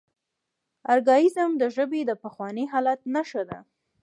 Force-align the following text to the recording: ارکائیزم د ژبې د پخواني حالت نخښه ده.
ارکائیزم 0.93 1.51
د 1.61 1.63
ژبې 1.75 2.01
د 2.05 2.11
پخواني 2.23 2.65
حالت 2.71 2.99
نخښه 3.13 3.43
ده. 3.49 3.59